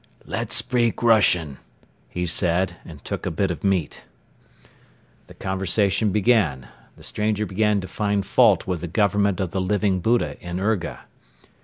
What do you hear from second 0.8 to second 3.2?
Russian," he said and